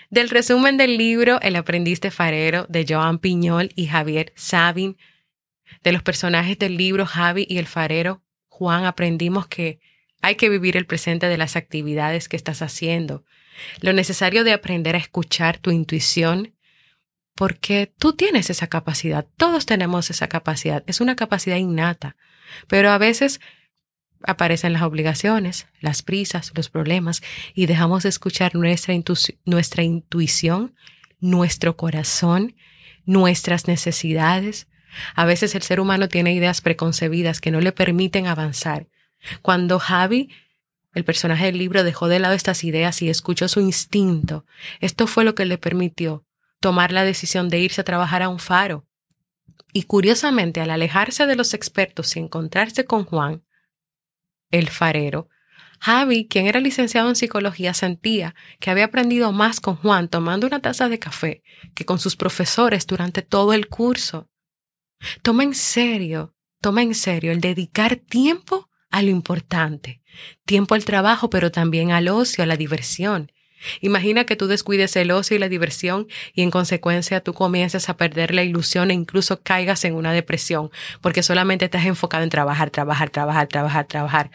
Del 0.10 0.30
resumen 0.30 0.76
del 0.76 0.98
libro 0.98 1.40
El 1.40 1.56
aprendiz 1.56 2.02
de 2.02 2.12
farero 2.12 2.66
de 2.68 2.86
Joan 2.86 3.20
Piñol 3.20 3.72
y 3.74 3.88
Javier 3.88 4.34
Sabin, 4.36 4.98
de 5.82 5.94
los 5.94 6.04
personajes 6.04 6.60
del 6.60 6.76
libro 6.76 7.06
Javi 7.06 7.46
y 7.48 7.58
el 7.58 7.68
farero, 7.68 8.22
Juan, 8.50 8.84
aprendimos 8.84 9.48
que 9.48 9.80
hay 10.22 10.36
que 10.36 10.50
vivir 10.50 10.76
el 10.76 10.86
presente 10.86 11.30
de 11.30 11.38
las 11.38 11.56
actividades 11.56 12.28
que 12.28 12.36
estás 12.36 12.62
haciendo, 12.62 13.24
lo 13.80 13.94
necesario 13.94 14.44
de 14.44 14.52
aprender 14.52 14.98
a 14.98 15.00
escuchar 15.00 15.58
tu 15.58 15.72
intuición, 15.72 16.54
porque 17.34 17.94
tú 17.98 18.12
tienes 18.12 18.50
esa 18.50 18.68
capacidad, 18.68 19.26
todos 19.38 19.66
tenemos 19.66 20.10
esa 20.10 20.28
capacidad, 20.28 20.84
es 20.86 21.00
una 21.00 21.16
capacidad 21.16 21.56
innata, 21.56 22.18
pero 22.68 22.90
a 22.90 22.98
veces 22.98 23.40
aparecen 24.24 24.74
las 24.74 24.84
obligaciones, 24.84 25.68
las 25.80 26.02
prisas, 26.02 26.52
los 26.56 26.70
problemas 26.70 27.22
y 27.54 27.66
dejamos 27.66 28.04
de 28.04 28.10
escuchar 28.10 28.56
nuestra, 28.56 28.94
nuestra 29.46 29.84
intuición, 29.84 30.76
nuestro 31.20 31.78
corazón, 31.78 32.56
nuestras 33.06 33.68
necesidades. 33.68 34.68
A 35.16 35.26
veces 35.26 35.56
el 35.56 35.62
ser 35.62 35.80
humano 35.80 36.08
tiene 36.08 36.34
ideas 36.34 36.62
preconcebidas 36.62 37.42
que 37.42 37.52
no 37.52 37.62
le 37.62 37.72
permiten 37.72 38.28
avanzar. 38.28 38.88
Cuando 39.42 39.80
Javi, 39.80 40.30
el 40.94 41.04
personaje 41.04 41.46
del 41.46 41.58
libro, 41.58 41.84
dejó 41.84 42.08
de 42.08 42.20
lado 42.20 42.34
estas 42.34 42.64
ideas 42.64 43.02
y 43.02 43.10
escuchó 43.10 43.48
su 43.48 43.62
instinto, 43.62 44.46
esto 44.80 45.08
fue 45.08 45.24
lo 45.24 45.36
que 45.36 45.46
le 45.46 45.58
permitió 45.58 46.26
tomar 46.60 46.92
la 46.92 47.04
decisión 47.04 47.50
de 47.50 47.60
irse 47.60 47.82
a 47.82 47.84
trabajar 47.84 48.22
a 48.22 48.30
un 48.30 48.40
faro. 48.40 48.86
Y 49.74 49.84
curiosamente, 49.84 50.62
al 50.62 50.70
alejarse 50.70 51.26
de 51.26 51.36
los 51.36 51.54
expertos 51.54 52.16
y 52.16 52.20
encontrarse 52.20 52.86
con 52.86 53.06
Juan, 53.06 53.44
el 54.54 54.70
farero, 54.70 55.28
Javi, 55.86 56.30
quien 56.30 56.48
era 56.48 56.62
licenciado 56.62 57.10
en 57.10 57.18
psicología, 57.18 57.74
sentía 57.74 58.36
que 58.62 58.72
había 58.72 58.86
aprendido 58.86 59.34
más 59.34 59.60
con 59.60 59.76
Juan 59.76 60.08
tomando 60.08 60.48
una 60.48 60.62
taza 60.62 60.88
de 60.88 60.98
café 60.98 61.44
que 61.76 61.84
con 61.84 62.00
sus 62.00 62.16
profesores 62.16 62.88
durante 62.88 63.22
todo 63.22 63.52
el 63.52 63.68
curso. 63.68 64.30
Toma 65.24 65.44
en 65.44 65.54
serio, 65.54 66.34
toma 66.62 66.84
en 66.84 66.96
serio 66.96 67.34
el 67.34 67.42
dedicar 67.42 67.98
tiempo 67.98 68.70
a 68.92 69.02
lo 69.02 69.10
importante, 69.10 70.02
tiempo 70.46 70.74
al 70.74 70.86
trabajo, 70.86 71.30
pero 71.30 71.52
también 71.52 71.92
al 71.92 72.08
ocio, 72.08 72.46
a 72.46 72.48
la 72.48 72.56
diversión. 72.56 73.33
Imagina 73.82 74.26
que 74.26 74.36
tú 74.36 74.48
descuides 74.48 74.96
el 74.96 75.12
ocio 75.12 75.36
y 75.36 75.40
la 75.40 75.50
diversión 75.50 76.08
y 76.34 76.42
en 76.42 76.52
consecuencia 76.52 77.22
tú 77.22 77.34
comiences 77.34 77.90
a 77.90 77.98
perder 77.98 78.34
la 78.34 78.44
ilusión 78.44 78.92
e 78.92 78.94
incluso 78.94 79.42
caigas 79.42 79.86
en 79.86 79.96
una 79.96 80.14
depresión 80.14 80.72
porque 81.02 81.24
solamente 81.24 81.66
estás 81.66 81.86
enfocado 81.86 82.24
en 82.24 82.30
trabajar, 82.30 82.70
trabajar, 82.70 83.10
trabajar, 83.10 83.48
trabajar, 83.48 83.88
trabajar. 83.88 84.32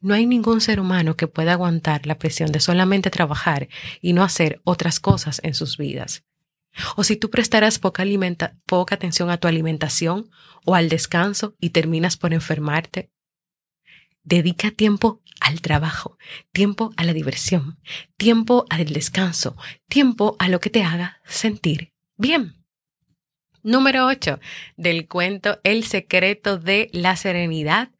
No 0.00 0.14
hay 0.14 0.26
ningún 0.26 0.60
ser 0.60 0.80
humano 0.80 1.16
que 1.16 1.28
pueda 1.28 1.52
aguantar 1.52 2.06
la 2.06 2.18
presión 2.18 2.52
de 2.52 2.60
solamente 2.60 3.10
trabajar 3.10 3.68
y 4.00 4.12
no 4.12 4.22
hacer 4.22 4.60
otras 4.64 5.00
cosas 5.00 5.40
en 5.42 5.54
sus 5.54 5.78
vidas. 5.78 6.24
O 6.96 7.04
si 7.04 7.16
tú 7.16 7.30
prestarás 7.30 7.78
poca, 7.78 8.04
poca 8.66 8.94
atención 8.96 9.30
a 9.30 9.38
tu 9.38 9.48
alimentación 9.48 10.28
o 10.64 10.74
al 10.74 10.88
descanso 10.88 11.54
y 11.60 11.70
terminas 11.70 12.16
por 12.16 12.34
enfermarte, 12.34 13.10
dedica 14.24 14.70
tiempo 14.70 15.20
al 15.40 15.60
trabajo, 15.60 16.18
tiempo 16.52 16.92
a 16.96 17.04
la 17.04 17.12
diversión, 17.12 17.78
tiempo 18.16 18.66
al 18.70 18.86
descanso, 18.86 19.56
tiempo 19.88 20.36
a 20.38 20.48
lo 20.48 20.60
que 20.60 20.70
te 20.70 20.82
haga 20.82 21.20
sentir 21.26 21.92
bien. 22.16 22.64
Número 23.62 24.06
8 24.06 24.40
del 24.76 25.08
cuento 25.08 25.58
El 25.64 25.84
secreto 25.84 26.58
de 26.58 26.90
la 26.92 27.16
serenidad. 27.16 27.90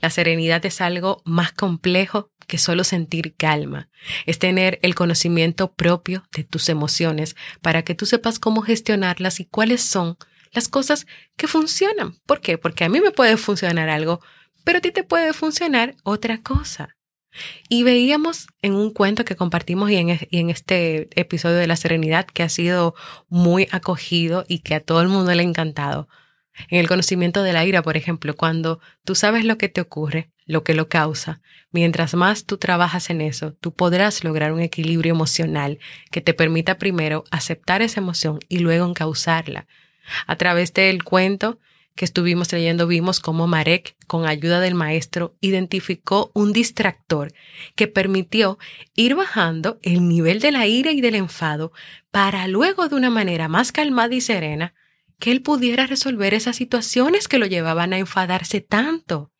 La 0.00 0.10
serenidad 0.10 0.64
es 0.66 0.80
algo 0.80 1.22
más 1.24 1.52
complejo 1.52 2.32
que 2.46 2.58
solo 2.58 2.84
sentir 2.84 3.34
calma. 3.36 3.88
Es 4.26 4.38
tener 4.38 4.78
el 4.82 4.94
conocimiento 4.94 5.72
propio 5.72 6.24
de 6.34 6.44
tus 6.44 6.68
emociones 6.68 7.36
para 7.60 7.82
que 7.82 7.94
tú 7.94 8.06
sepas 8.06 8.38
cómo 8.38 8.62
gestionarlas 8.62 9.40
y 9.40 9.44
cuáles 9.44 9.82
son 9.82 10.16
las 10.52 10.68
cosas 10.68 11.06
que 11.36 11.48
funcionan. 11.48 12.14
¿Por 12.26 12.40
qué? 12.40 12.58
Porque 12.58 12.84
a 12.84 12.88
mí 12.88 13.00
me 13.00 13.10
puede 13.10 13.36
funcionar 13.36 13.88
algo 13.88 14.20
pero 14.64 14.78
a 14.78 14.80
ti 14.80 14.90
te 14.90 15.04
puede 15.04 15.32
funcionar 15.32 15.94
otra 16.04 16.42
cosa. 16.42 16.96
Y 17.68 17.82
veíamos 17.82 18.48
en 18.60 18.74
un 18.74 18.92
cuento 18.92 19.24
que 19.24 19.36
compartimos 19.36 19.90
y 19.90 19.96
en, 19.96 20.50
este 20.50 21.08
episodio 21.18 21.56
de 21.56 21.66
la 21.66 21.76
serenidad 21.76 22.26
que 22.26 22.42
ha 22.42 22.48
sido 22.48 22.94
muy 23.28 23.68
acogido 23.72 24.44
y 24.48 24.58
que 24.58 24.74
a 24.74 24.80
todo 24.80 25.00
el 25.00 25.08
mundo 25.08 25.32
le 25.34 25.42
ha 25.42 25.46
encantado. 25.46 26.08
En 26.68 26.78
el 26.78 26.88
conocimiento 26.88 27.42
de 27.42 27.54
la 27.54 27.64
ira, 27.64 27.80
por 27.80 27.96
ejemplo, 27.96 28.36
cuando 28.36 28.80
tú 29.04 29.14
sabes 29.14 29.46
lo 29.46 29.56
que 29.56 29.70
te 29.70 29.80
ocurre, 29.80 30.30
lo 30.44 30.62
que 30.64 30.74
lo 30.74 30.90
causa, 30.90 31.40
mientras 31.70 32.12
más 32.14 32.44
tú 32.44 32.58
trabajas 32.58 33.08
en 33.08 33.22
eso, 33.22 33.54
tú 33.54 33.72
podrás 33.72 34.22
lograr 34.22 34.52
un 34.52 34.60
equilibrio 34.60 35.14
emocional 35.14 35.78
que 36.10 36.20
te 36.20 36.34
permita 36.34 36.76
primero 36.76 37.24
aceptar 37.30 37.80
esa 37.80 38.00
emoción 38.00 38.40
y 38.50 38.58
luego 38.58 38.86
encauzarla. 38.86 39.66
A 40.26 40.36
través 40.36 40.74
del 40.74 41.02
cuento 41.04 41.58
que 41.94 42.04
estuvimos 42.04 42.52
leyendo 42.52 42.86
vimos 42.86 43.20
cómo 43.20 43.46
Marek, 43.46 43.96
con 44.06 44.26
ayuda 44.26 44.60
del 44.60 44.74
maestro, 44.74 45.36
identificó 45.40 46.30
un 46.34 46.52
distractor 46.52 47.32
que 47.74 47.88
permitió 47.88 48.58
ir 48.94 49.14
bajando 49.14 49.78
el 49.82 50.08
nivel 50.08 50.40
de 50.40 50.52
la 50.52 50.66
ira 50.66 50.92
y 50.92 51.00
del 51.00 51.14
enfado 51.14 51.72
para 52.10 52.46
luego 52.48 52.88
de 52.88 52.96
una 52.96 53.10
manera 53.10 53.48
más 53.48 53.72
calmada 53.72 54.14
y 54.14 54.20
serena 54.20 54.74
que 55.18 55.30
él 55.30 55.42
pudiera 55.42 55.86
resolver 55.86 56.34
esas 56.34 56.56
situaciones 56.56 57.28
que 57.28 57.38
lo 57.38 57.46
llevaban 57.46 57.92
a 57.92 57.98
enfadarse 57.98 58.60
tanto. 58.60 59.30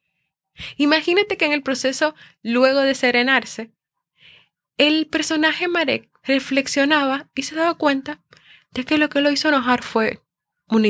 Imagínate 0.76 1.36
que 1.36 1.46
en 1.46 1.52
el 1.52 1.62
proceso, 1.62 2.14
luego 2.42 2.80
de 2.80 2.94
serenarse, 2.94 3.72
el 4.76 5.06
personaje 5.06 5.68
Marek 5.68 6.08
reflexionaba 6.22 7.28
y 7.34 7.42
se 7.42 7.54
daba 7.54 7.74
cuenta 7.74 8.20
de 8.72 8.84
que 8.84 8.98
lo 8.98 9.08
que 9.08 9.20
lo 9.20 9.30
hizo 9.30 9.48
enojar 9.48 9.82
fue 9.82 10.20
una, 10.76 10.88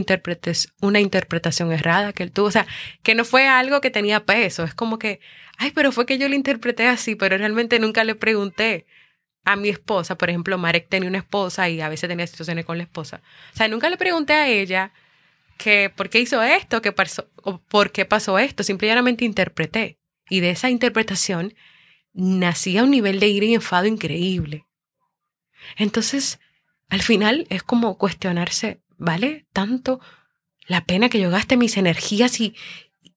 una 0.80 1.00
interpretación 1.00 1.72
errada 1.72 2.12
que 2.12 2.22
él 2.22 2.32
tuvo. 2.32 2.46
O 2.46 2.50
sea, 2.50 2.66
que 3.02 3.14
no 3.14 3.24
fue 3.24 3.46
algo 3.46 3.80
que 3.80 3.90
tenía 3.90 4.24
peso. 4.24 4.64
Es 4.64 4.74
como 4.74 4.98
que, 4.98 5.20
ay, 5.58 5.70
pero 5.72 5.92
fue 5.92 6.06
que 6.06 6.18
yo 6.18 6.28
lo 6.28 6.34
interpreté 6.34 6.88
así, 6.88 7.14
pero 7.14 7.38
realmente 7.38 7.78
nunca 7.78 8.04
le 8.04 8.14
pregunté 8.14 8.86
a 9.44 9.56
mi 9.56 9.68
esposa. 9.68 10.16
Por 10.16 10.30
ejemplo, 10.30 10.58
Marek 10.58 10.88
tenía 10.88 11.08
una 11.08 11.18
esposa 11.18 11.68
y 11.68 11.80
a 11.80 11.88
veces 11.88 12.08
tenía 12.08 12.26
situaciones 12.26 12.64
con 12.64 12.78
la 12.78 12.84
esposa. 12.84 13.22
O 13.52 13.56
sea, 13.56 13.68
nunca 13.68 13.90
le 13.90 13.96
pregunté 13.96 14.34
a 14.34 14.48
ella 14.48 14.92
que 15.58 15.90
por 15.94 16.08
qué 16.10 16.20
hizo 16.20 16.42
esto, 16.42 16.82
que 16.82 16.92
pasó, 16.92 17.28
o 17.36 17.58
por 17.58 17.92
qué 17.92 18.04
pasó 18.04 18.38
esto. 18.38 18.62
Simplemente 18.62 19.24
interpreté. 19.24 19.98
Y 20.28 20.40
de 20.40 20.50
esa 20.50 20.70
interpretación 20.70 21.54
nacía 22.12 22.84
un 22.84 22.90
nivel 22.90 23.20
de 23.20 23.28
ira 23.28 23.46
y 23.46 23.54
enfado 23.54 23.86
increíble. 23.86 24.66
Entonces, 25.76 26.40
al 26.88 27.02
final 27.02 27.46
es 27.48 27.62
como 27.62 27.96
cuestionarse, 27.96 28.81
¿vale 29.02 29.46
tanto 29.52 30.00
la 30.66 30.84
pena 30.84 31.08
que 31.08 31.20
yo 31.20 31.30
gaste 31.30 31.56
mis 31.56 31.76
energías 31.76 32.40
y, 32.40 32.54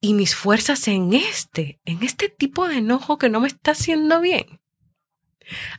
y 0.02 0.14
mis 0.14 0.36
fuerzas 0.36 0.88
en 0.88 1.14
este, 1.14 1.80
en 1.86 2.04
este 2.04 2.28
tipo 2.28 2.68
de 2.68 2.78
enojo 2.78 3.18
que 3.18 3.30
no 3.30 3.40
me 3.40 3.48
está 3.48 3.72
haciendo 3.72 4.20
bien? 4.20 4.60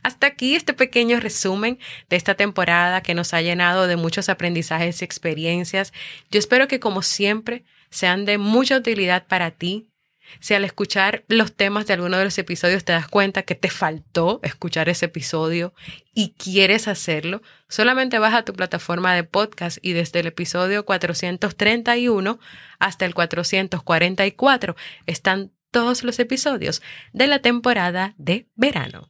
Hasta 0.01 0.27
aquí 0.27 0.55
este 0.55 0.73
pequeño 0.73 1.19
resumen 1.19 1.77
de 2.09 2.15
esta 2.15 2.35
temporada 2.35 3.01
que 3.01 3.13
nos 3.13 3.33
ha 3.33 3.41
llenado 3.41 3.85
de 3.87 3.97
muchos 3.97 4.29
aprendizajes 4.29 5.01
y 5.01 5.05
experiencias. 5.05 5.91
Yo 6.31 6.39
espero 6.39 6.69
que 6.69 6.79
como 6.79 7.01
siempre 7.01 7.65
sean 7.89 8.23
de 8.23 8.37
mucha 8.37 8.77
utilidad 8.77 9.27
para 9.27 9.51
ti, 9.51 9.89
si 10.39 10.53
al 10.53 10.65
escuchar 10.65 11.23
los 11.27 11.53
temas 11.53 11.87
de 11.87 11.93
alguno 11.93 12.17
de 12.17 12.25
los 12.25 12.37
episodios 12.37 12.83
te 12.83 12.93
das 12.93 13.07
cuenta 13.07 13.43
que 13.43 13.55
te 13.55 13.69
faltó 13.69 14.39
escuchar 14.43 14.89
ese 14.89 15.05
episodio 15.05 15.73
y 16.13 16.33
quieres 16.37 16.87
hacerlo, 16.87 17.41
solamente 17.67 18.19
vas 18.19 18.33
a 18.33 18.43
tu 18.43 18.53
plataforma 18.53 19.13
de 19.13 19.23
podcast 19.23 19.77
y 19.81 19.93
desde 19.93 20.19
el 20.19 20.27
episodio 20.27 20.85
431 20.85 22.39
hasta 22.79 23.05
el 23.05 23.13
444 23.13 24.75
están 25.05 25.51
todos 25.71 26.03
los 26.03 26.19
episodios 26.19 26.81
de 27.13 27.27
la 27.27 27.39
temporada 27.39 28.15
de 28.17 28.47
verano. 28.55 29.09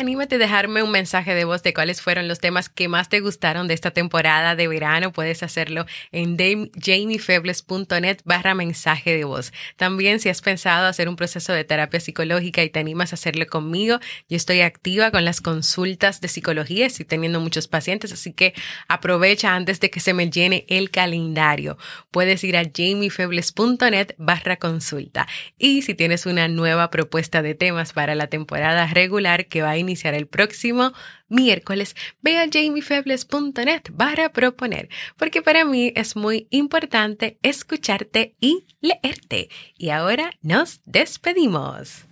Anímate 0.00 0.36
a 0.36 0.38
dejarme 0.38 0.82
un 0.82 0.90
mensaje 0.90 1.34
de 1.34 1.44
voz 1.44 1.62
de 1.62 1.74
cuáles 1.74 2.00
fueron 2.00 2.26
los 2.26 2.38
temas 2.38 2.70
que 2.70 2.88
más 2.88 3.10
te 3.10 3.20
gustaron 3.20 3.68
de 3.68 3.74
esta 3.74 3.90
temporada 3.90 4.56
de 4.56 4.66
verano. 4.66 5.12
Puedes 5.12 5.42
hacerlo 5.42 5.84
en 6.10 6.38
jamiefebles.net 6.38 8.20
barra 8.24 8.54
mensaje 8.54 9.14
de 9.14 9.24
voz. 9.24 9.52
También 9.76 10.18
si 10.18 10.30
has 10.30 10.40
pensado 10.40 10.86
hacer 10.86 11.06
un 11.06 11.16
proceso 11.16 11.52
de 11.52 11.64
terapia 11.64 12.00
psicológica 12.00 12.62
y 12.62 12.70
te 12.70 12.80
animas 12.80 13.12
a 13.12 13.16
hacerlo 13.16 13.46
conmigo, 13.46 13.98
yo 14.26 14.38
estoy 14.38 14.62
activa 14.62 15.10
con 15.10 15.26
las 15.26 15.42
consultas 15.42 16.22
de 16.22 16.28
psicología. 16.28 16.86
Estoy 16.86 17.04
teniendo 17.04 17.38
muchos 17.38 17.68
pacientes, 17.68 18.10
así 18.10 18.32
que 18.32 18.54
aprovecha 18.88 19.54
antes 19.54 19.80
de 19.80 19.90
que 19.90 20.00
se 20.00 20.14
me 20.14 20.30
llene 20.30 20.64
el 20.68 20.90
calendario. 20.90 21.76
Puedes 22.10 22.42
ir 22.42 22.56
a 22.56 22.62
jamiefebles.net 22.62 24.14
barra 24.16 24.56
consulta. 24.56 25.28
Y 25.58 25.82
si 25.82 25.92
tienes 25.92 26.24
una 26.24 26.48
nueva 26.48 26.90
propuesta 26.90 27.42
de 27.42 27.54
temas 27.54 27.92
para 27.92 28.14
la 28.14 28.28
temporada 28.28 28.86
regular 28.86 29.44
que 29.44 29.60
va 29.60 29.72
a 29.72 29.76
iniciar 29.76 29.89
iniciar 29.90 30.14
el 30.14 30.26
próximo 30.26 30.92
miércoles, 31.28 31.96
ve 32.22 32.38
a 32.38 32.48
jamiefebles.net 32.50 33.82
para 33.96 34.32
proponer, 34.32 34.88
porque 35.16 35.42
para 35.42 35.64
mí 35.64 35.92
es 35.96 36.16
muy 36.16 36.46
importante 36.50 37.38
escucharte 37.42 38.36
y 38.40 38.66
leerte. 38.80 39.48
Y 39.76 39.90
ahora 39.90 40.30
nos 40.42 40.80
despedimos. 40.84 42.06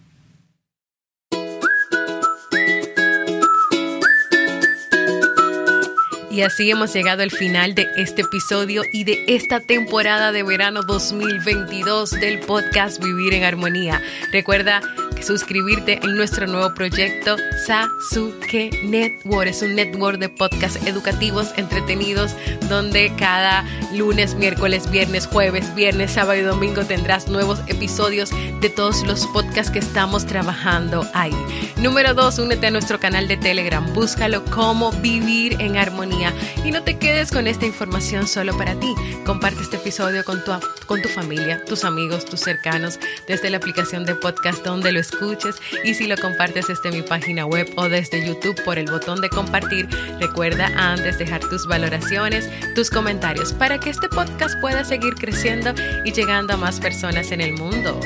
Y 6.39 6.43
así 6.43 6.71
hemos 6.71 6.93
llegado 6.95 7.25
al 7.25 7.33
final 7.33 7.75
de 7.75 7.89
este 7.97 8.23
episodio 8.23 8.83
y 8.93 9.03
de 9.03 9.25
esta 9.27 9.59
temporada 9.59 10.31
de 10.31 10.45
verano 10.45 10.83
2022 10.83 12.13
del 12.13 12.39
podcast 12.39 13.03
Vivir 13.03 13.35
en 13.35 13.43
Armonía. 13.43 14.01
Recuerda 14.31 14.81
suscribirte 15.23 16.01
en 16.03 16.17
nuestro 16.17 16.47
nuevo 16.47 16.75
proyecto 16.75 17.37
Sasuke 17.67 18.71
Network. 18.85 19.49
Es 19.49 19.63
un 19.63 19.75
network 19.75 20.19
de 20.19 20.29
podcasts 20.29 20.79
educativos, 20.87 21.53
entretenidos, 21.57 22.35
donde 22.69 23.13
cada 23.17 23.65
lunes, 23.95 24.35
miércoles, 24.35 24.91
viernes, 24.91 25.27
jueves, 25.27 25.75
viernes, 25.75 26.13
sábado 26.13 26.39
y 26.39 26.43
domingo 26.43 26.85
tendrás 26.85 27.29
nuevos 27.29 27.61
episodios 27.67 28.31
de 28.61 28.71
todos 28.71 29.07
los 29.07 29.27
podcasts 29.29 29.71
que 29.71 29.79
estamos 29.79 30.27
trabajando 30.27 31.09
ahí. 31.15 31.35
Número 31.77 32.15
dos, 32.15 32.39
únete 32.39 32.67
a 32.67 32.71
nuestro 32.71 32.99
canal 32.99 33.29
de 33.29 33.37
Telegram. 33.37 33.93
Búscalo 33.95 34.45
como 34.47 34.93
vivir 34.93 35.61
en 35.61 35.77
armonía. 35.77 36.33
Y 36.65 36.71
no 36.71 36.83
te 36.83 36.99
quedes 36.99 37.31
con 37.31 37.47
esta 37.47 37.67
información 37.67 38.27
solo 38.27 38.57
para 38.57 38.75
ti. 38.79 38.95
Comparte 39.25 39.63
este 39.63 39.77
episodio 39.77 40.25
con 40.25 40.45
tu, 40.45 40.53
con 40.87 41.03
tu 41.03 41.09
familia, 41.09 41.65
tus 41.65 41.85
amigos, 41.85 42.25
tus 42.25 42.41
cercanos, 42.41 42.99
desde 43.27 43.51
la 43.51 43.59
aplicación 43.59 44.05
de 44.05 44.15
podcast 44.15 44.65
donde 44.65 44.93
lo 44.93 45.01
escuches 45.11 45.57
y 45.85 45.95
si 45.95 46.07
lo 46.07 46.17
compartes 46.17 46.67
desde 46.69 46.91
mi 46.91 47.03
página 47.03 47.47
web 47.47 47.71
o 47.77 47.89
desde 47.89 48.27
YouTube 48.27 48.63
por 48.65 48.79
el 48.79 48.91
botón 48.91 49.21
de 49.21 49.29
compartir, 49.29 49.89
recuerda 50.21 50.67
antes 50.77 51.19
dejar 51.19 51.41
tus 51.41 51.67
valoraciones, 51.67 52.49
tus 52.75 52.91
comentarios 52.91 53.53
para 53.53 53.79
que 53.79 53.91
este 53.91 54.09
podcast 54.09 54.61
pueda 54.61 54.85
seguir 54.85 55.15
creciendo 55.15 55.73
y 56.05 56.13
llegando 56.13 56.55
a 56.55 56.57
más 56.57 56.81
personas 56.81 57.33
en 57.33 57.41
el 57.41 57.55
mundo. 57.55 58.01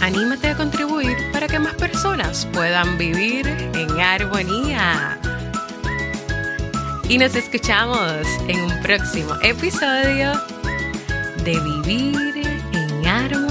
Anímate 0.00 0.48
a 0.48 0.56
contribuir 0.56 1.16
para 1.32 1.46
que 1.46 1.58
más 1.58 1.74
personas 1.74 2.46
puedan 2.52 2.96
vivir 2.96 3.46
en 3.46 4.00
armonía. 4.00 5.18
Y 7.08 7.18
nos 7.18 7.34
escuchamos 7.34 8.26
en 8.48 8.60
un 8.60 8.82
próximo 8.82 9.34
episodio 9.42 10.32
de 11.44 11.58
Vivir 11.58 12.46
en 12.72 13.06
Armonía. 13.06 13.49